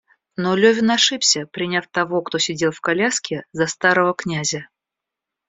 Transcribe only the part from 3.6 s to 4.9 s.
старого князя.